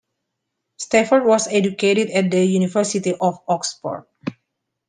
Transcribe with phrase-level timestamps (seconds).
[0.77, 4.07] Stafford was educated at the University of Oxford.